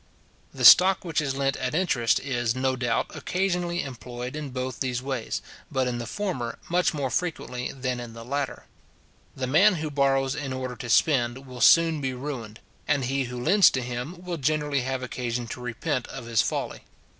The 0.51 0.65
stock 0.65 1.05
which 1.05 1.21
is 1.21 1.35
lent 1.35 1.55
at 1.57 1.75
interest 1.75 2.19
is, 2.21 2.55
no 2.55 2.75
doubt, 2.75 3.15
occasionally 3.15 3.83
employed 3.83 4.35
in 4.35 4.49
both 4.49 4.79
these 4.79 4.99
ways, 4.99 5.43
but 5.71 5.87
in 5.87 5.99
the 5.99 6.07
former 6.07 6.57
much 6.69 6.91
more 6.91 7.11
frequently 7.11 7.71
than 7.71 7.99
in 7.99 8.13
the 8.13 8.25
latter. 8.25 8.65
The 9.35 9.45
man 9.45 9.75
who 9.75 9.91
borrows 9.91 10.33
in 10.33 10.53
order 10.53 10.75
to 10.75 10.89
spend 10.89 11.45
will 11.45 11.61
soon 11.61 12.01
be 12.01 12.15
ruined, 12.15 12.59
and 12.87 13.05
he 13.05 13.25
who 13.25 13.39
lends 13.43 13.69
to 13.69 13.83
him 13.83 14.23
will 14.25 14.37
generally 14.37 14.81
have 14.81 15.03
occasion 15.03 15.45
to 15.49 15.61
repent 15.61 16.07
of 16.07 16.25
his 16.25 16.41
folly. 16.41 16.81